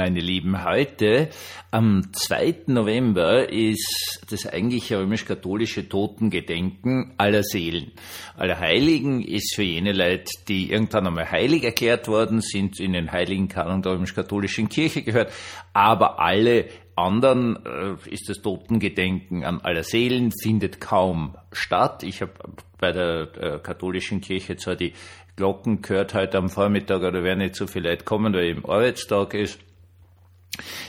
meine 0.00 0.20
Lieben. 0.20 0.64
Heute, 0.64 1.28
am 1.70 2.10
2. 2.14 2.68
November, 2.68 3.52
ist 3.52 4.22
das 4.30 4.46
eigentliche 4.46 4.98
römisch-katholische 4.98 5.90
Totengedenken 5.90 7.12
aller 7.18 7.42
Seelen. 7.42 7.92
Aller 8.34 8.58
Heiligen 8.58 9.20
ist 9.20 9.54
für 9.54 9.62
jene 9.62 9.92
Leute, 9.92 10.32
die 10.48 10.72
irgendwann 10.72 11.06
einmal 11.06 11.30
heilig 11.30 11.64
erklärt 11.64 12.08
worden 12.08 12.40
sind, 12.40 12.80
in 12.80 12.94
den 12.94 13.12
heiligen 13.12 13.48
Kanon 13.48 13.82
der 13.82 13.92
römisch-katholischen 13.92 14.70
Kirche 14.70 15.02
gehört, 15.02 15.32
aber 15.74 16.18
alle 16.18 16.68
anderen 16.96 17.58
äh, 17.66 18.10
ist 18.10 18.30
das 18.30 18.40
Totengedenken 18.40 19.44
an 19.44 19.60
aller 19.60 19.84
Seelen, 19.84 20.32
findet 20.32 20.80
kaum 20.80 21.36
statt. 21.52 22.04
Ich 22.04 22.22
habe 22.22 22.32
bei 22.78 22.92
der 22.92 23.28
äh, 23.38 23.58
katholischen 23.58 24.22
Kirche 24.22 24.56
zwar 24.56 24.76
die 24.76 24.94
Glocken 25.36 25.82
gehört 25.82 26.14
heute 26.14 26.38
am 26.38 26.48
Vormittag, 26.48 27.02
oder 27.02 27.22
werden 27.22 27.40
nicht 27.40 27.54
so 27.54 27.66
viele 27.66 27.90
Leute 27.90 28.04
kommen, 28.04 28.32
weil 28.32 28.44
eben 28.44 28.64
Arbeitstag 28.64 29.34
ist. 29.34 29.58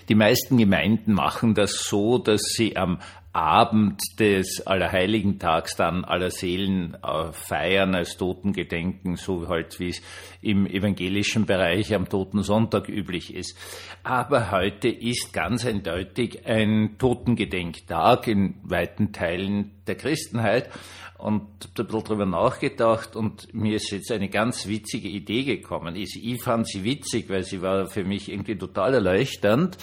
Die 0.10 0.16
meisten 0.16 0.58
Gemeinden 0.58 1.14
machen 1.14 1.54
das 1.54 1.72
so, 1.84 2.18
dass 2.18 2.42
sie 2.42 2.78
am 2.78 3.00
Abend 3.34 4.02
des 4.20 4.68
Allerheiligen 4.68 5.40
Tags 5.40 5.76
dann 5.76 6.04
aller 6.04 6.32
Seelen 6.32 6.98
äh, 7.02 7.32
feiern 7.32 7.96
als 7.96 8.18
Totengedenken, 8.18 9.16
so 9.16 9.48
halt 9.48 9.80
wie 9.80 9.90
es 9.90 10.02
im 10.42 10.68
evangelischen 10.68 11.46
Bereich 11.46 11.94
am 11.94 12.10
Toten 12.10 12.44
Sonntag 12.44 12.90
üblich 12.90 13.34
ist. 13.34 13.58
Aber 14.04 14.52
heute 14.52 14.90
ist 14.90 15.32
ganz 15.32 15.66
eindeutig 15.66 16.46
ein 16.46 16.96
Totengedenktag 16.98 18.28
in 18.28 18.56
weiten 18.64 19.14
Teilen 19.14 19.82
der 19.88 19.96
Christenheit 19.96 20.70
und 21.18 21.42
habe 21.42 21.84
ein 21.84 21.86
bisschen 21.86 22.04
drüber 22.04 22.26
nachgedacht 22.26 23.16
und 23.16 23.54
mir 23.54 23.76
ist 23.76 23.92
jetzt 23.92 24.12
eine 24.12 24.28
ganz 24.28 24.68
witzige 24.68 25.08
Idee 25.08 25.44
gekommen. 25.44 25.96
Ich, 25.96 26.20
ich 26.22 26.42
fand 26.42 26.68
sie 26.68 26.84
witzig, 26.84 27.30
weil 27.30 27.44
sie 27.44 27.62
war 27.62 27.86
für 27.88 28.04
mich 28.04 28.30
irgendwie 28.30 28.58
total 28.58 28.96
erleuchtend. 28.96 29.78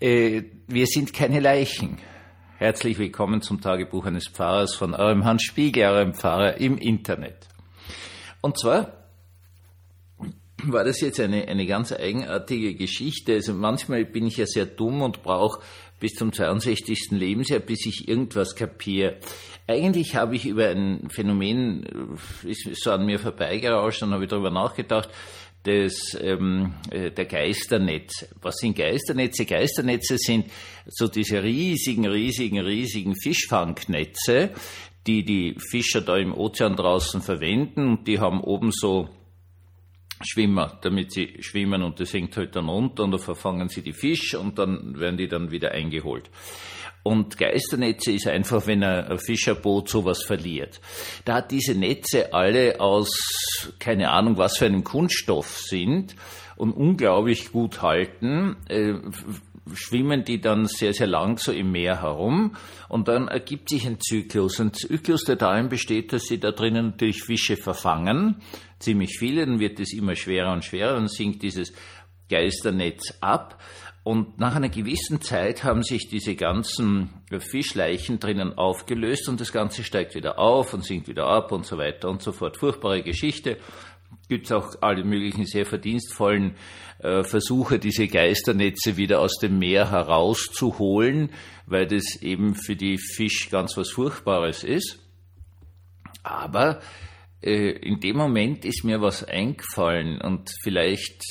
Äh, 0.00 0.42
wir 0.66 0.86
sind 0.86 1.12
keine 1.12 1.40
Leichen. 1.40 1.98
Herzlich 2.62 2.96
willkommen 2.96 3.42
zum 3.42 3.60
Tagebuch 3.60 4.06
eines 4.06 4.28
Pfarrers 4.28 4.76
von 4.76 4.94
eurem 4.94 5.24
Hans 5.24 5.42
Spiegel, 5.42 5.82
eurem 5.82 6.14
Pfarrer 6.14 6.58
im 6.58 6.78
Internet. 6.78 7.48
Und 8.40 8.56
zwar 8.56 8.92
war 10.62 10.84
das 10.84 11.00
jetzt 11.00 11.18
eine, 11.18 11.48
eine 11.48 11.66
ganz 11.66 11.90
eigenartige 11.90 12.76
Geschichte. 12.76 13.32
Also 13.32 13.52
manchmal 13.52 14.04
bin 14.04 14.28
ich 14.28 14.36
ja 14.36 14.46
sehr 14.46 14.66
dumm 14.66 15.02
und 15.02 15.24
brauche 15.24 15.60
bis 15.98 16.12
zum 16.12 16.32
62. 16.32 17.08
Lebensjahr, 17.10 17.58
bis 17.58 17.84
ich 17.84 18.06
irgendwas 18.06 18.54
kapiere. 18.54 19.16
Eigentlich 19.66 20.14
habe 20.14 20.36
ich 20.36 20.46
über 20.46 20.68
ein 20.68 21.08
Phänomen, 21.10 22.16
äh, 22.44 22.48
ist 22.48 22.68
so 22.80 22.92
an 22.92 23.04
mir 23.04 23.18
vorbeigerauscht 23.18 24.04
und 24.04 24.12
habe 24.12 24.28
darüber 24.28 24.52
nachgedacht, 24.52 25.08
des, 25.64 26.16
ähm, 26.20 26.74
äh, 26.90 27.10
der 27.10 27.26
Geisternetze. 27.26 28.28
Was 28.40 28.56
sind 28.56 28.76
Geisternetze? 28.76 29.44
Geisternetze 29.46 30.18
sind 30.18 30.46
so 30.86 31.08
diese 31.08 31.42
riesigen, 31.42 32.06
riesigen, 32.06 32.60
riesigen 32.60 33.14
Fischfangnetze, 33.14 34.50
die 35.06 35.24
die 35.24 35.56
Fischer 35.58 36.00
da 36.00 36.16
im 36.16 36.34
Ozean 36.34 36.76
draußen 36.76 37.22
verwenden 37.22 37.88
und 37.88 38.08
die 38.08 38.18
haben 38.18 38.40
oben 38.40 38.70
so 38.72 39.08
Schwimmer, 40.24 40.78
damit 40.82 41.12
sie 41.12 41.36
schwimmen 41.40 41.82
und 41.82 42.00
das 42.00 42.12
hängt 42.12 42.36
halt 42.36 42.56
dann 42.56 42.68
runter 42.68 43.04
und 43.04 43.12
da 43.12 43.18
verfangen 43.18 43.68
sie 43.68 43.82
die 43.82 43.92
Fische 43.92 44.38
und 44.38 44.58
dann 44.58 44.98
werden 44.98 45.16
die 45.16 45.28
dann 45.28 45.50
wieder 45.50 45.72
eingeholt. 45.72 46.30
Und 47.02 47.36
Geisternetze 47.36 48.12
ist 48.12 48.28
einfach, 48.28 48.66
wenn 48.66 48.84
ein 48.84 49.18
Fischerboot 49.18 49.88
sowas 49.88 50.22
verliert. 50.22 50.80
Da 51.24 51.40
diese 51.40 51.74
Netze 51.74 52.32
alle 52.32 52.80
aus, 52.80 53.10
keine 53.80 54.10
Ahnung, 54.10 54.36
was 54.36 54.58
für 54.58 54.66
einem 54.66 54.84
Kunststoff 54.84 55.58
sind 55.58 56.14
und 56.56 56.72
unglaublich 56.72 57.50
gut 57.50 57.82
halten, 57.82 58.56
äh, 58.68 58.94
schwimmen 59.74 60.24
die 60.24 60.40
dann 60.40 60.66
sehr, 60.66 60.92
sehr 60.92 61.06
lang 61.06 61.38
so 61.38 61.52
im 61.52 61.72
Meer 61.72 62.02
herum 62.02 62.56
und 62.88 63.08
dann 63.08 63.28
ergibt 63.28 63.68
sich 63.68 63.86
ein 63.86 64.00
Zyklus. 64.00 64.60
Ein 64.60 64.72
Zyklus, 64.72 65.24
der 65.24 65.36
darin 65.36 65.68
besteht, 65.68 66.12
dass 66.12 66.24
sie 66.24 66.38
da 66.38 66.50
drinnen 66.50 66.86
natürlich 66.86 67.22
Fische 67.22 67.56
verfangen, 67.56 68.36
ziemlich 68.78 69.16
viele, 69.18 69.46
dann 69.46 69.60
wird 69.60 69.78
es 69.80 69.92
immer 69.92 70.16
schwerer 70.16 70.52
und 70.52 70.64
schwerer, 70.64 70.94
dann 70.94 71.08
sinkt 71.08 71.42
dieses 71.42 71.72
Geisternetz 72.28 73.14
ab 73.20 73.60
und 74.04 74.40
nach 74.40 74.56
einer 74.56 74.68
gewissen 74.68 75.20
Zeit 75.20 75.62
haben 75.62 75.84
sich 75.84 76.08
diese 76.08 76.34
ganzen 76.34 77.10
Fischleichen 77.38 78.18
drinnen 78.18 78.58
aufgelöst 78.58 79.28
und 79.28 79.40
das 79.40 79.52
Ganze 79.52 79.84
steigt 79.84 80.16
wieder 80.16 80.40
auf 80.40 80.74
und 80.74 80.84
sinkt 80.84 81.06
wieder 81.06 81.26
ab 81.26 81.52
und 81.52 81.64
so 81.64 81.78
weiter 81.78 82.08
und 82.08 82.20
so 82.20 82.32
fort. 82.32 82.56
Furchtbare 82.56 83.02
Geschichte. 83.02 83.58
Gibt 84.28 84.46
es 84.46 84.52
auch 84.52 84.74
alle 84.80 85.04
möglichen 85.04 85.46
sehr 85.46 85.66
verdienstvollen 85.66 86.54
äh, 86.98 87.24
Versuche, 87.24 87.78
diese 87.78 88.06
Geisternetze 88.08 88.96
wieder 88.96 89.20
aus 89.20 89.38
dem 89.38 89.58
Meer 89.58 89.90
herauszuholen, 89.90 91.30
weil 91.66 91.86
das 91.86 92.16
eben 92.22 92.54
für 92.54 92.76
die 92.76 92.98
Fisch 92.98 93.50
ganz 93.50 93.76
was 93.76 93.90
Furchtbares 93.90 94.64
ist. 94.64 94.98
Aber 96.22 96.80
in 97.42 97.98
dem 97.98 98.16
Moment 98.16 98.64
ist 98.64 98.84
mir 98.84 99.00
was 99.00 99.24
eingefallen 99.24 100.20
und 100.20 100.50
vielleicht 100.62 101.24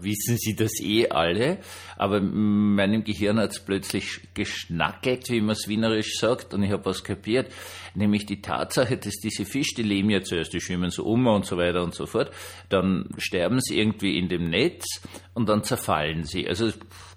wissen 0.00 0.36
Sie 0.38 0.54
das 0.54 0.80
eh 0.80 1.08
alle, 1.08 1.58
aber 1.96 2.18
in 2.18 2.74
meinem 2.74 3.04
Gehirn 3.04 3.38
hat 3.38 3.50
es 3.50 3.60
plötzlich 3.60 4.20
geschnackelt, 4.34 5.28
wie 5.30 5.40
man 5.40 5.50
es 5.50 5.68
wienerisch 5.68 6.18
sagt, 6.18 6.54
und 6.54 6.62
ich 6.62 6.70
habe 6.70 6.84
was 6.84 7.04
kapiert, 7.04 7.52
nämlich 7.94 8.26
die 8.26 8.40
Tatsache, 8.40 8.96
dass 8.96 9.14
diese 9.16 9.44
Fische, 9.44 9.76
die 9.76 9.82
leben 9.82 10.10
ja 10.10 10.22
zuerst, 10.22 10.52
die 10.52 10.60
schwimmen 10.60 10.90
so 10.90 11.04
um 11.04 11.26
und 11.26 11.44
so 11.44 11.56
weiter 11.56 11.82
und 11.82 11.94
so 11.94 12.06
fort, 12.06 12.30
dann 12.68 13.08
sterben 13.18 13.60
sie 13.60 13.78
irgendwie 13.78 14.18
in 14.18 14.28
dem 14.28 14.48
Netz 14.50 15.02
und 15.34 15.48
dann 15.48 15.64
zerfallen 15.64 16.24
sie. 16.24 16.48
Also 16.48 16.70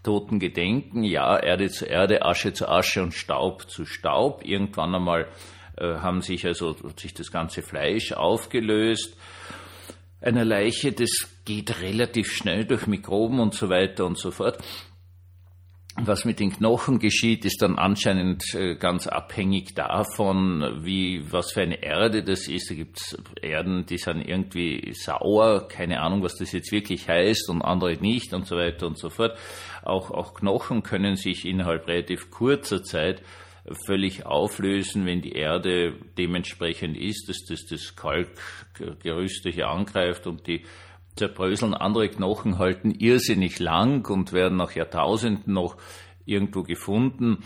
toten 0.04 0.40
Gedenken, 0.40 1.04
ja, 1.04 1.38
Erde 1.38 1.70
zu 1.70 1.86
Erde, 1.86 2.24
Asche 2.24 2.54
zu 2.54 2.68
Asche 2.68 3.02
und 3.02 3.14
Staub 3.14 3.70
zu 3.70 3.86
Staub. 3.86 4.46
Irgendwann 4.46 4.94
einmal 4.94 5.22
äh, 5.24 5.26
haben 5.84 6.22
sich 6.22 6.46
also 6.46 6.76
sich 6.98 7.14
das 7.14 7.32
ganze 7.32 7.62
Fleisch 7.62 8.14
aufgelöst 8.14 9.18
einer 10.26 10.46
Leiche, 10.46 10.92
das 10.92 11.10
geht 11.46 11.82
relativ 11.82 12.32
schnell 12.32 12.66
durch 12.66 12.88
Mikroben 12.88 13.40
und 13.40 13.54
so 13.54 13.70
weiter 13.70 14.06
und 14.06 14.18
so 14.18 14.32
fort. 14.32 14.58
Was 15.98 16.26
mit 16.26 16.42
den 16.42 16.52
Knochen 16.52 17.00
geschieht, 17.00 17.46
ist 17.46 17.62
dann 17.62 17.78
anscheinend 17.78 18.54
äh, 18.54 18.76
ganz 18.76 19.08
abhängig 19.08 19.76
davon, 19.76 20.82
wie, 20.84 21.32
was 21.32 21.54
für 21.54 21.62
eine 21.62 21.82
Erde 21.82 22.22
das 22.22 22.50
ist. 22.50 22.70
Da 22.70 22.76
gibt 22.76 23.00
es 23.00 23.18
Erden, 23.42 23.86
die 23.86 23.98
sind 23.98 24.28
irgendwie 24.28 24.94
sauer, 24.94 25.70
keine 25.70 26.02
Ahnung, 26.02 26.22
was 26.22 26.36
das 26.36 26.52
jetzt 26.52 26.74
wirklich 26.74 27.08
heißt, 27.08 27.50
und 27.50 27.62
andere 27.62 27.94
nicht 27.94 28.34
und 28.34 28.46
so 28.46 28.58
weiter 28.58 28.88
und 28.88 28.98
so 28.98 29.10
fort. 29.10 29.38
Auch, 29.84 30.12
auch 30.12 30.34
Knochen 30.34 30.84
können 30.84 31.16
sich 31.16 31.46
innerhalb 31.46 31.88
relativ 31.88 32.30
kurzer 32.30 32.84
Zeit 32.84 33.22
völlig 33.86 34.26
auflösen, 34.26 35.06
wenn 35.06 35.22
die 35.22 35.34
Erde 35.34 35.94
dementsprechend 36.18 36.98
ist, 36.98 37.28
dass 37.30 37.46
das, 37.48 37.66
das 37.66 37.96
Kalkgerüste 37.96 39.50
hier 39.50 39.68
angreift 39.68 40.28
und 40.28 40.46
die 40.48 40.66
zerbröseln. 41.16 41.74
Andere 41.74 42.10
Knochen 42.10 42.60
halten 42.60 42.92
irrsinnig 42.92 43.60
lang 43.60 44.08
und 44.10 44.34
werden 44.34 44.58
nach 44.58 44.76
Jahrtausenden 44.76 45.54
noch 45.54 45.78
irgendwo 46.26 46.64
gefunden. 46.64 47.44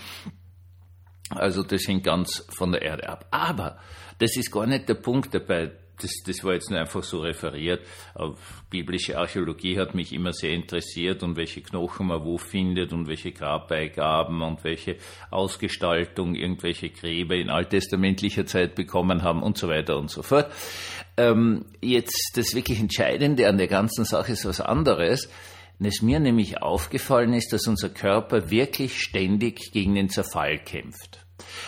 Also 1.29 1.63
das 1.63 1.87
hängt 1.87 2.03
ganz 2.03 2.45
von 2.49 2.71
der 2.71 2.81
Erde 2.81 3.07
ab. 3.07 3.27
Aber 3.31 3.77
das 4.17 4.35
ist 4.35 4.51
gar 4.51 4.65
nicht 4.65 4.89
der 4.89 4.95
Punkt 4.95 5.33
dabei 5.33 5.71
das, 6.01 6.11
das 6.25 6.43
war 6.43 6.53
jetzt 6.53 6.69
nur 6.69 6.79
einfach 6.79 7.03
so 7.03 7.19
referiert. 7.19 7.85
Biblische 8.69 9.17
Archäologie 9.17 9.77
hat 9.77 9.95
mich 9.95 10.13
immer 10.13 10.33
sehr 10.33 10.51
interessiert 10.51 11.23
und 11.23 11.35
welche 11.35 11.61
Knochen 11.61 12.07
man 12.07 12.23
wo 12.23 12.37
findet 12.37 12.93
und 12.93 13.07
welche 13.07 13.31
Grabbeigaben 13.31 14.41
und 14.41 14.63
welche 14.63 14.97
Ausgestaltung 15.31 16.35
irgendwelche 16.35 16.89
Gräber 16.89 17.35
in 17.35 17.49
alttestamentlicher 17.49 18.45
Zeit 18.45 18.75
bekommen 18.75 19.23
haben 19.23 19.43
und 19.43 19.57
so 19.57 19.67
weiter 19.67 19.97
und 19.97 20.09
so 20.09 20.21
fort. 20.21 20.51
Ähm, 21.17 21.65
jetzt 21.81 22.31
das 22.35 22.55
wirklich 22.55 22.79
Entscheidende 22.79 23.47
an 23.47 23.57
der 23.57 23.67
ganzen 23.67 24.05
Sache 24.05 24.33
ist 24.33 24.45
was 24.45 24.61
anderes. 24.61 25.29
Es 25.81 26.01
mir 26.01 26.19
nämlich 26.19 26.61
aufgefallen 26.61 27.33
ist, 27.33 27.53
dass 27.53 27.67
unser 27.67 27.89
Körper 27.89 28.49
wirklich 28.49 29.01
ständig 29.01 29.71
gegen 29.71 29.95
den 29.95 30.09
Zerfall 30.09 30.59
kämpft. 30.59 31.25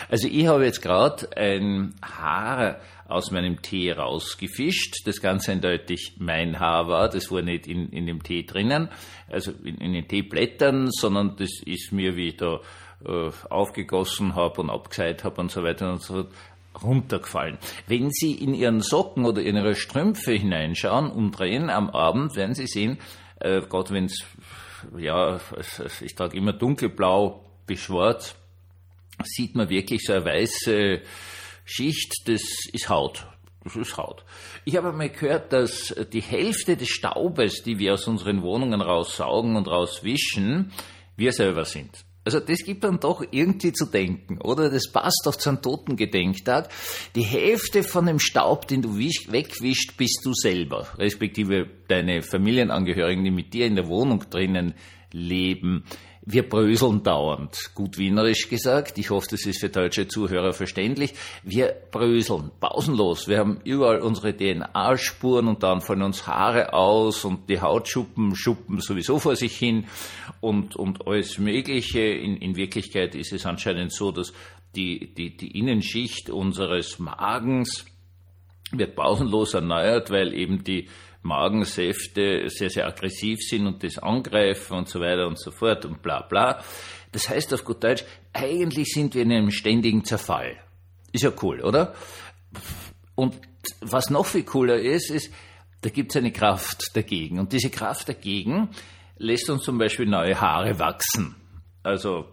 Also 0.08 0.28
ich 0.28 0.46
habe 0.46 0.66
jetzt 0.66 0.82
gerade 0.82 1.34
ein 1.36 1.94
Haar 2.02 2.80
aus 3.08 3.30
meinem 3.30 3.62
Tee 3.62 3.92
rausgefischt, 3.92 5.06
das 5.06 5.20
ganz 5.20 5.48
eindeutig 5.48 6.14
mein 6.18 6.58
Haar 6.58 6.88
war, 6.88 7.08
das 7.08 7.30
war 7.30 7.42
nicht 7.42 7.66
in, 7.66 7.90
in 7.90 8.06
dem 8.06 8.22
Tee 8.22 8.44
drinnen, 8.44 8.88
also 9.28 9.52
in, 9.64 9.76
in 9.78 9.92
den 9.92 10.08
Teeblättern, 10.08 10.90
sondern 10.90 11.36
das 11.36 11.50
ist 11.64 11.92
mir, 11.92 12.16
wie 12.16 12.28
ich 12.28 12.36
da 12.36 12.60
äh, 13.04 13.30
aufgegossen 13.50 14.34
habe 14.34 14.60
und 14.62 14.70
abgeseit 14.70 15.24
habe 15.24 15.40
und 15.40 15.50
so 15.50 15.62
weiter 15.62 15.92
und 15.92 16.02
so 16.02 16.14
fort, 16.14 16.28
runtergefallen. 16.82 17.58
Wenn 17.86 18.10
Sie 18.10 18.32
in 18.32 18.54
Ihren 18.54 18.80
Socken 18.80 19.24
oder 19.24 19.42
in 19.42 19.56
Ihre 19.56 19.74
Strümpfe 19.74 20.32
hineinschauen, 20.32 21.10
umdrehen 21.10 21.70
am 21.70 21.90
Abend, 21.90 22.36
werden 22.36 22.54
Sie 22.54 22.66
sehen, 22.66 22.98
äh, 23.40 23.60
gerade 23.60 23.90
wenn 23.90 24.06
es, 24.06 24.24
ja, 24.96 25.38
ich 26.00 26.14
trage 26.14 26.36
immer 26.36 26.52
dunkelblau 26.52 27.44
bis 27.66 27.80
schwarz, 27.80 28.36
sieht 29.24 29.54
man 29.54 29.68
wirklich 29.68 30.02
so 30.04 30.14
eine 30.14 30.24
weiße 30.24 31.02
Schicht, 31.64 32.28
das 32.28 32.42
ist 32.72 32.88
Haut. 32.88 33.26
Das 33.64 33.76
ist 33.76 33.96
Haut. 33.96 34.24
Ich 34.64 34.76
habe 34.76 34.92
mal 34.92 35.08
gehört, 35.08 35.52
dass 35.52 35.94
die 36.12 36.20
Hälfte 36.20 36.76
des 36.76 36.88
Staubes, 36.88 37.62
die 37.62 37.78
wir 37.78 37.94
aus 37.94 38.08
unseren 38.08 38.42
Wohnungen 38.42 38.80
raussaugen 38.80 39.56
und 39.56 39.68
rauswischen, 39.68 40.72
wir 41.16 41.32
selber 41.32 41.64
sind. 41.64 42.04
Also 42.24 42.38
das 42.38 42.58
gibt 42.64 42.84
dann 42.84 43.00
doch 43.00 43.24
irgendwie 43.32 43.72
zu 43.72 43.86
denken, 43.86 44.40
oder? 44.40 44.70
Das 44.70 44.90
passt 44.90 45.22
doch 45.24 45.34
zu 45.34 45.48
einem 45.48 45.60
Totengedenktag. 45.60 46.68
Die 47.16 47.22
Hälfte 47.22 47.82
von 47.82 48.06
dem 48.06 48.20
Staub, 48.20 48.68
den 48.68 48.82
du 48.82 48.96
wegwischt, 48.96 49.96
bist 49.96 50.20
du 50.24 50.32
selber, 50.32 50.86
respektive 50.98 51.68
deine 51.88 52.22
Familienangehörigen, 52.22 53.24
die 53.24 53.32
mit 53.32 53.52
dir 53.52 53.66
in 53.66 53.74
der 53.74 53.88
Wohnung 53.88 54.24
drinnen 54.30 54.74
leben. 55.12 55.84
Wir 56.24 56.48
bröseln 56.48 57.02
dauernd, 57.02 57.72
gut 57.74 57.98
wienerisch 57.98 58.48
gesagt. 58.48 58.96
Ich 58.96 59.10
hoffe, 59.10 59.26
das 59.32 59.44
ist 59.44 59.58
für 59.58 59.70
deutsche 59.70 60.06
Zuhörer 60.06 60.52
verständlich. 60.52 61.14
Wir 61.42 61.74
bröseln 61.90 62.52
pausenlos. 62.60 63.26
Wir 63.26 63.38
haben 63.38 63.60
überall 63.64 64.00
unsere 64.00 64.36
DNA-Spuren 64.36 65.48
und 65.48 65.64
dann 65.64 65.80
fallen 65.80 66.02
uns 66.02 66.24
Haare 66.28 66.74
aus 66.74 67.24
und 67.24 67.48
die 67.48 67.60
Hautschuppen 67.60 68.36
schuppen 68.36 68.80
sowieso 68.80 69.18
vor 69.18 69.34
sich 69.34 69.56
hin 69.56 69.86
und, 70.40 70.76
und 70.76 71.08
alles 71.08 71.38
Mögliche. 71.38 72.00
In, 72.00 72.36
in 72.36 72.54
Wirklichkeit 72.54 73.16
ist 73.16 73.32
es 73.32 73.44
anscheinend 73.44 73.92
so, 73.92 74.12
dass 74.12 74.32
die, 74.76 75.12
die, 75.14 75.36
die 75.36 75.58
Innenschicht 75.58 76.30
unseres 76.30 77.00
Magens 77.00 77.84
wird 78.70 78.94
pausenlos 78.94 79.54
erneuert, 79.54 80.10
weil 80.10 80.32
eben 80.34 80.62
die 80.62 80.88
Magensäfte 81.22 82.48
sehr, 82.48 82.70
sehr 82.70 82.86
aggressiv 82.86 83.40
sind 83.40 83.66
und 83.66 83.82
das 83.82 83.98
angreifen 83.98 84.76
und 84.76 84.88
so 84.88 85.00
weiter 85.00 85.26
und 85.26 85.38
so 85.38 85.50
fort 85.50 85.84
und 85.84 86.02
bla 86.02 86.22
bla. 86.22 86.62
Das 87.12 87.28
heißt 87.28 87.54
auf 87.54 87.64
gut 87.64 87.82
Deutsch, 87.84 88.04
eigentlich 88.32 88.92
sind 88.92 89.14
wir 89.14 89.22
in 89.22 89.32
einem 89.32 89.50
ständigen 89.50 90.04
Zerfall. 90.04 90.56
Ist 91.12 91.24
ja 91.24 91.32
cool, 91.42 91.60
oder? 91.60 91.94
Und 93.14 93.34
was 93.80 94.10
noch 94.10 94.26
viel 94.26 94.44
cooler 94.44 94.78
ist, 94.78 95.10
ist, 95.10 95.32
da 95.82 95.90
gibt 95.90 96.12
es 96.12 96.16
eine 96.16 96.32
Kraft 96.32 96.96
dagegen. 96.96 97.38
Und 97.38 97.52
diese 97.52 97.70
Kraft 97.70 98.08
dagegen 98.08 98.70
lässt 99.18 99.50
uns 99.50 99.62
zum 99.62 99.78
Beispiel 99.78 100.06
neue 100.06 100.40
Haare 100.40 100.78
wachsen. 100.78 101.36
Also 101.82 102.26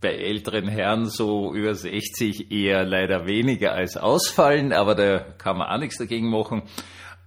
bei 0.00 0.14
älteren 0.14 0.68
Herren 0.68 1.06
so 1.06 1.54
über 1.54 1.74
60 1.74 2.50
eher 2.52 2.84
leider 2.84 3.26
weniger 3.26 3.72
als 3.72 3.96
ausfallen, 3.96 4.72
aber 4.72 4.94
da 4.94 5.18
kann 5.18 5.58
man 5.58 5.68
auch 5.68 5.78
nichts 5.78 5.98
dagegen 5.98 6.30
machen. 6.30 6.62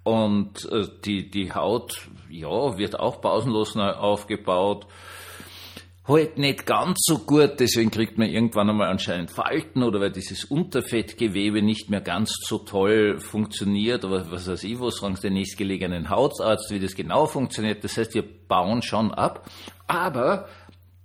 Und 0.07 0.63
äh, 0.71 0.87
die, 1.03 1.29
die 1.29 1.51
Haut, 1.51 2.07
ja, 2.29 2.77
wird 2.77 2.97
auch 2.97 3.19
pausenlos 3.19 3.75
neu 3.75 3.91
aufgebaut. 3.91 4.87
Halt 6.07 6.37
nicht 6.37 6.65
ganz 6.65 6.99
so 7.01 7.17
gut, 7.17 7.59
deswegen 7.59 7.91
kriegt 7.91 8.17
man 8.17 8.29
irgendwann 8.29 8.69
einmal 8.69 8.87
anscheinend 8.87 9.31
Falten 9.31 9.83
oder 9.83 9.99
weil 9.99 10.11
dieses 10.13 10.45
Unterfettgewebe 10.45 11.61
nicht 11.61 11.89
mehr 11.89 11.99
ganz 11.99 12.31
so 12.39 12.59
toll 12.59 13.19
funktioniert, 13.19 14.05
aber 14.05 14.31
was 14.31 14.47
weiß 14.47 14.63
ich, 14.63 14.79
was 14.79 14.99
fragen 14.99 15.17
den 15.21 15.33
nächstgelegenen 15.33 16.09
Hautarzt, 16.09 16.71
wie 16.71 16.79
das 16.79 16.95
genau 16.95 17.25
funktioniert. 17.25 17.83
Das 17.83 17.97
heißt, 17.97 18.13
wir 18.13 18.23
bauen 18.47 18.81
schon 18.83 19.13
ab, 19.13 19.49
aber 19.87 20.47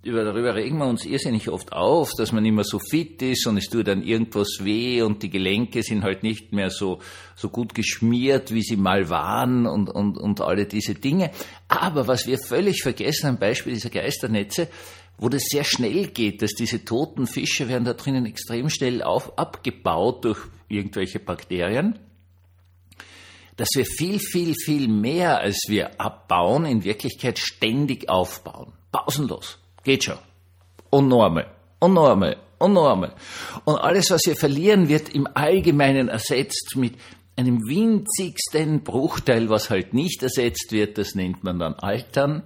darüber 0.03 0.53
regen 0.53 0.79
wir 0.79 0.87
uns 0.87 1.05
irrsinnig 1.05 1.49
oft 1.49 1.71
auf, 1.71 2.11
dass 2.17 2.33
man 2.33 2.43
immer 2.45 2.65
so 2.65 2.77
fit 2.77 3.21
ist 3.21 3.47
und 3.47 3.57
es 3.57 3.69
tut 3.69 3.87
dann 3.87 4.03
irgendwas 4.03 4.57
weh 4.59 5.01
und 5.01 5.23
die 5.23 5.29
Gelenke 5.29 5.81
sind 5.81 6.03
halt 6.03 6.23
nicht 6.23 6.51
mehr 6.51 6.69
so, 6.69 6.99
so 7.35 7.47
gut 7.47 7.73
geschmiert, 7.73 8.53
wie 8.53 8.61
sie 8.61 8.75
mal 8.75 9.09
waren 9.09 9.65
und, 9.65 9.89
und, 9.89 10.17
und 10.17 10.41
alle 10.41 10.65
diese 10.65 10.95
Dinge. 10.95 11.31
Aber 11.69 12.05
was 12.07 12.27
wir 12.27 12.37
völlig 12.37 12.83
vergessen, 12.83 13.27
am 13.27 13.37
Beispiel 13.37 13.73
dieser 13.73 13.89
Geisternetze, 13.89 14.67
wo 15.17 15.29
das 15.29 15.43
sehr 15.45 15.63
schnell 15.63 16.07
geht, 16.07 16.41
dass 16.41 16.51
diese 16.51 16.83
toten 16.83 17.25
Fische 17.25 17.69
werden 17.69 17.85
da 17.85 17.93
drinnen 17.93 18.25
extrem 18.25 18.69
schnell 18.69 19.03
auf, 19.03 19.37
abgebaut 19.37 20.25
durch 20.25 20.39
irgendwelche 20.67 21.19
Bakterien, 21.19 21.97
dass 23.55 23.69
wir 23.75 23.85
viel, 23.85 24.19
viel, 24.19 24.53
viel 24.53 24.89
mehr, 24.89 25.39
als 25.39 25.63
wir 25.67 26.01
abbauen, 26.01 26.65
in 26.65 26.83
Wirklichkeit 26.83 27.39
ständig 27.39 28.09
aufbauen. 28.09 28.73
Pausenlos. 28.91 29.62
Geht 29.83 30.05
schon. 30.05 30.17
Und 30.89 31.07
noch 31.07 31.25
einmal. 31.25 31.47
Und 31.79 31.93
noch 31.93 32.11
einmal. 32.11 32.37
Und 32.59 32.73
noch 32.73 32.91
einmal. 32.91 33.13
Und 33.65 33.75
alles, 33.77 34.09
was 34.11 34.21
wir 34.25 34.35
verlieren, 34.35 34.87
wird 34.87 35.09
im 35.09 35.27
Allgemeinen 35.33 36.07
ersetzt 36.07 36.75
mit 36.75 36.95
einem 37.35 37.59
winzigsten 37.67 38.83
Bruchteil, 38.83 39.49
was 39.49 39.69
halt 39.69 39.93
nicht 39.93 40.23
ersetzt 40.23 40.71
wird. 40.71 40.97
Das 40.97 41.15
nennt 41.15 41.43
man 41.43 41.59
dann 41.59 41.73
Altern. 41.73 42.43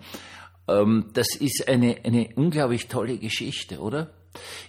Ähm, 0.68 1.12
das 1.14 1.36
ist 1.36 1.68
eine, 1.68 1.98
eine 2.04 2.30
unglaublich 2.36 2.88
tolle 2.88 3.18
Geschichte, 3.18 3.80
oder? 3.80 4.12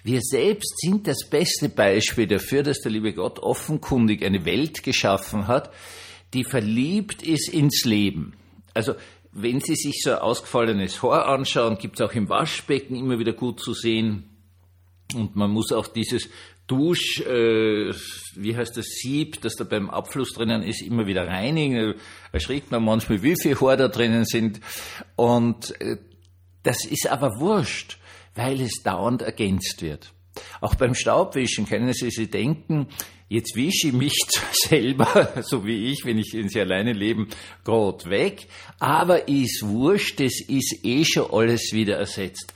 Wir 0.03 0.21
selbst 0.23 0.79
sind 0.79 1.07
das 1.07 1.29
beste 1.29 1.69
Beispiel 1.69 2.27
dafür, 2.27 2.63
dass 2.63 2.81
der 2.81 2.93
liebe 2.93 3.13
Gott 3.13 3.39
offenkundig 3.39 4.25
eine 4.25 4.45
Welt 4.45 4.83
geschaffen 4.83 5.47
hat, 5.47 5.73
die 6.35 6.45
verliebt 6.45 7.23
ist 7.23 7.49
ins 7.49 7.85
Leben. 7.85 8.35
Also 8.75 8.95
wenn 9.43 9.61
Sie 9.61 9.75
sich 9.75 10.03
so 10.03 10.13
ein 10.13 10.19
ausgefallenes 10.19 11.03
Haar 11.03 11.27
anschauen, 11.27 11.79
gibt 11.79 12.01
es 12.01 12.07
auch 12.07 12.13
im 12.13 12.29
Waschbecken 12.29 12.97
immer 12.97 13.19
wieder 13.19 13.33
gut 13.33 13.61
zu 13.61 13.75
sehen. 13.75 14.25
Und 15.15 15.37
man 15.37 15.51
muss 15.51 15.73
auch 15.73 15.87
dieses 15.87 16.29
Dusch, 16.67 17.21
äh, 17.21 17.93
wie 18.35 18.57
heißt 18.57 18.77
das, 18.77 18.87
Sieb, 18.87 19.41
das 19.41 19.55
da 19.55 19.65
beim 19.65 19.89
Abfluss 19.89 20.35
drinnen 20.35 20.63
ist, 20.63 20.83
immer 20.83 21.07
wieder 21.07 21.27
reinigen. 21.27 21.95
Erschrickt 22.31 22.71
man 22.71 22.85
manchmal, 22.85 23.23
wie 23.23 23.35
viel 23.41 23.59
Haar 23.59 23.77
da 23.77 23.89
drinnen 23.89 24.27
sind. 24.27 24.61
Und 25.17 25.81
äh, 25.81 25.97
das 26.63 26.85
ist 26.85 27.07
aber 27.07 27.41
wurscht, 27.41 27.99
weil 28.35 28.61
es 28.61 28.83
dauernd 28.83 29.23
ergänzt 29.23 29.81
wird. 29.81 30.13
Auch 30.61 30.75
beim 30.75 30.95
Staubwischen 30.95 31.67
können 31.67 31.93
Sie 31.93 32.11
sich 32.11 32.31
denken, 32.31 32.89
Jetzt 33.29 33.57
wische 33.57 33.89
ich 33.89 33.93
mich 33.93 34.15
selber, 34.53 35.43
so 35.43 35.67
wie 35.67 35.93
ich, 35.93 36.05
wenn 36.05 36.19
ich 36.19 36.33
in 36.35 36.49
sie 36.49 36.61
alleine 36.61 36.95
leben, 36.95 37.29
grad 37.63 38.09
weg. 38.09 38.47
Aber 38.79 39.29
ist 39.29 39.67
wurscht, 39.67 40.21
es 40.21 40.41
ist 40.49 40.83
eh 40.83 41.05
schon 41.05 41.31
alles 41.31 41.73
wieder 41.73 41.97
ersetzt. 41.97 42.55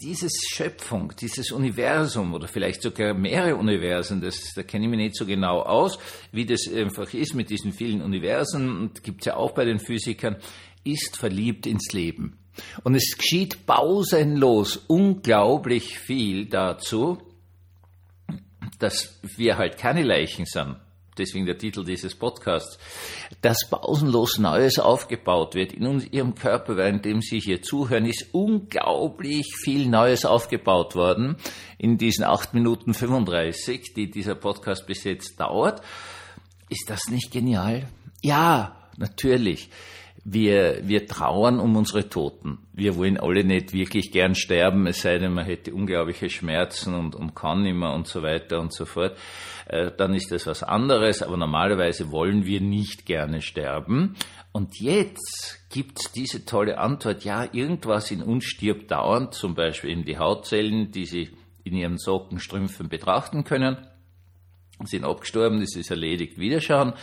Dieses 0.00 0.32
Schöpfung, 0.50 1.12
dieses 1.18 1.52
Universum 1.52 2.34
oder 2.34 2.48
vielleicht 2.48 2.82
sogar 2.82 3.14
mehrere 3.14 3.56
Universen, 3.56 4.20
das, 4.20 4.52
da 4.54 4.62
kenne 4.62 4.84
ich 4.84 4.90
mich 4.90 4.98
nicht 4.98 5.16
so 5.16 5.24
genau 5.24 5.60
aus, 5.62 5.98
wie 6.32 6.44
das 6.44 6.68
einfach 6.68 7.12
ist 7.14 7.34
mit 7.34 7.48
diesen 7.48 7.72
vielen 7.72 8.02
Universen, 8.02 8.90
gibt's 9.02 9.24
ja 9.24 9.36
auch 9.36 9.52
bei 9.52 9.64
den 9.64 9.78
Physikern, 9.78 10.36
ist 10.84 11.16
verliebt 11.16 11.66
ins 11.66 11.92
Leben. 11.92 12.38
Und 12.84 12.94
es 12.94 13.16
geschieht 13.16 13.66
pausenlos 13.66 14.76
unglaublich 14.86 15.98
viel 15.98 16.46
dazu, 16.46 17.18
dass 18.78 19.18
wir 19.36 19.58
halt 19.58 19.78
keine 19.78 20.02
Leichen 20.02 20.46
sind, 20.46 20.76
deswegen 21.18 21.46
der 21.46 21.58
Titel 21.58 21.84
dieses 21.84 22.14
Podcasts, 22.14 22.78
dass 23.40 23.68
pausenlos 23.70 24.38
Neues 24.38 24.78
aufgebaut 24.78 25.54
wird 25.54 25.72
in 25.72 25.86
uns, 25.86 26.06
Ihrem 26.06 26.34
Körper, 26.34 26.76
währenddem 26.76 27.20
Sie 27.20 27.40
hier 27.40 27.62
zuhören, 27.62 28.06
ist 28.06 28.28
unglaublich 28.32 29.46
viel 29.56 29.88
Neues 29.88 30.24
aufgebaut 30.24 30.94
worden 30.94 31.36
in 31.78 31.98
diesen 31.98 32.24
acht 32.24 32.54
Minuten 32.54 32.94
35, 32.94 33.94
die 33.94 34.10
dieser 34.10 34.34
Podcast 34.34 34.86
bis 34.86 35.04
jetzt 35.04 35.40
dauert. 35.40 35.82
Ist 36.68 36.90
das 36.90 37.08
nicht 37.08 37.30
genial? 37.30 37.88
Ja, 38.22 38.76
natürlich. 38.96 39.70
Wir, 40.28 40.80
wir 40.82 41.06
trauern 41.06 41.60
um 41.60 41.76
unsere 41.76 42.08
Toten. 42.08 42.58
Wir 42.72 42.96
wollen 42.96 43.16
alle 43.16 43.44
nicht 43.44 43.72
wirklich 43.72 44.10
gern 44.10 44.34
sterben, 44.34 44.88
es 44.88 45.02
sei 45.02 45.18
denn, 45.18 45.32
man 45.32 45.44
hätte 45.44 45.72
unglaubliche 45.72 46.28
Schmerzen 46.30 46.94
und, 46.94 47.14
und 47.14 47.36
kann 47.36 47.64
immer 47.64 47.94
und 47.94 48.08
so 48.08 48.24
weiter 48.24 48.60
und 48.60 48.72
so 48.72 48.86
fort. 48.86 49.16
Äh, 49.66 49.92
dann 49.96 50.14
ist 50.14 50.32
das 50.32 50.48
was 50.48 50.64
anderes, 50.64 51.22
aber 51.22 51.36
normalerweise 51.36 52.10
wollen 52.10 52.44
wir 52.44 52.60
nicht 52.60 53.06
gerne 53.06 53.40
sterben. 53.40 54.16
Und 54.50 54.80
jetzt 54.80 55.60
gibt's 55.70 56.10
diese 56.10 56.44
tolle 56.44 56.78
Antwort, 56.78 57.22
ja, 57.22 57.46
irgendwas 57.52 58.10
in 58.10 58.20
uns 58.20 58.46
stirbt 58.46 58.90
dauernd, 58.90 59.32
zum 59.32 59.54
Beispiel 59.54 59.90
eben 59.90 60.04
die 60.04 60.18
Hautzellen, 60.18 60.90
die 60.90 61.04
Sie 61.04 61.30
in 61.62 61.76
Ihren 61.76 61.98
Sockenstrümpfen 61.98 62.88
betrachten 62.88 63.44
können, 63.44 63.76
sind 64.84 65.04
abgestorben, 65.04 65.60
das 65.60 65.76
ist 65.76 65.92
erledigt, 65.92 66.36
wiederschauen. 66.36 66.94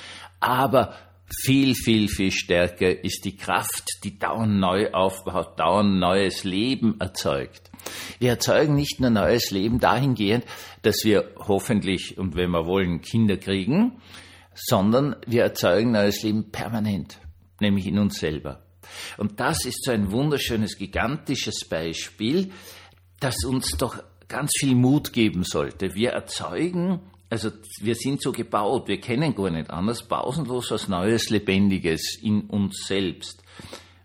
Aber 0.41 0.93
viel, 1.41 1.75
viel, 1.75 2.07
viel 2.07 2.31
stärker 2.31 3.03
ist 3.03 3.25
die 3.25 3.35
Kraft, 3.35 3.87
die 4.03 4.17
dauernd 4.17 4.59
neu 4.59 4.91
aufbaut, 4.91 5.59
dauernd 5.59 5.99
neues 5.99 6.43
Leben 6.43 6.99
erzeugt. 6.99 7.71
Wir 8.19 8.31
erzeugen 8.31 8.75
nicht 8.75 8.99
nur 8.99 9.09
neues 9.09 9.51
Leben 9.51 9.79
dahingehend, 9.79 10.45
dass 10.81 11.03
wir 11.03 11.31
hoffentlich 11.37 12.17
und 12.17 12.35
wenn 12.35 12.51
wir 12.51 12.65
wollen 12.65 13.01
Kinder 13.01 13.37
kriegen, 13.37 13.97
sondern 14.53 15.15
wir 15.25 15.43
erzeugen 15.43 15.91
neues 15.91 16.23
Leben 16.23 16.51
permanent, 16.51 17.19
nämlich 17.59 17.87
in 17.87 17.99
uns 17.99 18.19
selber. 18.19 18.63
Und 19.17 19.39
das 19.39 19.65
ist 19.65 19.83
so 19.83 19.91
ein 19.91 20.11
wunderschönes, 20.11 20.77
gigantisches 20.77 21.67
Beispiel, 21.67 22.51
das 23.19 23.43
uns 23.45 23.71
doch 23.77 24.03
ganz 24.27 24.51
viel 24.59 24.75
Mut 24.75 25.13
geben 25.13 25.43
sollte. 25.43 25.95
Wir 25.95 26.11
erzeugen 26.11 27.01
also 27.33 27.49
wir 27.81 27.95
sind 27.95 28.21
so 28.21 28.31
gebaut, 28.31 28.87
wir 28.87 29.01
kennen 29.01 29.33
gar 29.33 29.49
nicht 29.49 29.71
anders, 29.71 30.07
pausenlos 30.07 30.69
was 30.69 30.87
Neues, 30.87 31.31
Lebendiges 31.31 32.19
in 32.21 32.41
uns 32.41 32.85
selbst. 32.85 33.43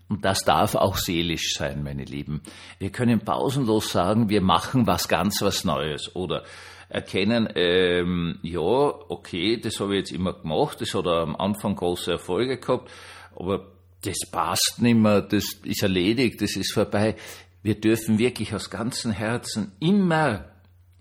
Und 0.07 0.25
das 0.25 0.39
darf 0.39 0.73
auch 0.73 0.97
seelisch 0.97 1.53
sein, 1.53 1.83
meine 1.83 2.05
Lieben. 2.05 2.41
Wir 2.79 2.89
können 2.89 3.19
pausenlos 3.19 3.91
sagen, 3.91 4.29
wir 4.29 4.41
machen 4.41 4.87
was 4.87 5.07
ganz 5.07 5.43
was 5.43 5.63
Neues 5.63 6.15
oder 6.15 6.43
erkennen, 6.89 7.47
ähm, 7.53 8.39
ja, 8.41 8.59
okay, 8.61 9.57
das 9.61 9.79
habe 9.79 9.93
ich 9.93 9.99
jetzt 9.99 10.11
immer 10.11 10.33
gemacht, 10.33 10.81
das 10.81 10.95
hat 10.95 11.05
am 11.05 11.35
Anfang 11.35 11.75
große 11.75 12.13
Erfolge 12.13 12.57
gehabt, 12.57 12.89
aber 13.35 13.67
das 14.01 14.17
passt 14.31 14.77
nicht 14.79 14.97
mehr, 14.97 15.21
das 15.21 15.53
ist 15.65 15.83
erledigt, 15.83 16.41
das 16.41 16.55
ist 16.55 16.73
vorbei. 16.73 17.15
Wir 17.61 17.79
dürfen 17.79 18.17
wirklich 18.17 18.55
aus 18.55 18.71
ganzem 18.71 19.11
Herzen 19.11 19.73
immer, 19.79 20.45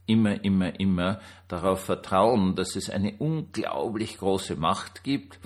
immer, 0.09 0.43
immer, 0.45 0.79
immer 0.81 1.21
darauf 1.47 1.85
vertrauen, 1.85 2.57
dass 2.57 2.77
es 2.77 2.91
eine 2.91 3.15
unglaublich 3.19 4.19
große 4.19 4.57
Macht 4.57 5.05
gibt 5.05 5.38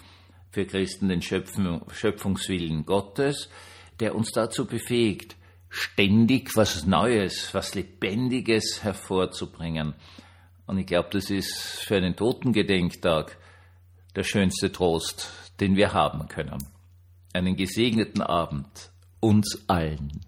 für 0.50 0.66
Christen, 0.66 1.08
den 1.08 1.22
Schöpfungswillen 1.22 2.86
Gottes, 2.86 3.50
der 4.00 4.14
uns 4.14 4.32
dazu 4.32 4.66
befähigt, 4.66 5.36
ständig 5.68 6.54
was 6.56 6.86
Neues, 6.86 7.54
was 7.54 7.74
Lebendiges 7.74 8.84
hervorzubringen. 8.84 9.94
Und 10.66 10.78
ich 10.78 10.86
glaube, 10.86 11.08
das 11.12 11.30
ist 11.30 11.54
für 11.54 11.96
einen 11.96 12.14
Totengedenktag 12.14 13.38
der 14.14 14.24
schönste 14.24 14.70
Trost, 14.70 15.30
den 15.60 15.76
wir 15.76 15.92
haben 15.92 16.28
können. 16.28 16.62
Einen 17.32 17.56
gesegneten 17.56 18.22
Abend 18.22 18.90
uns 19.20 19.64
allen. 19.68 20.20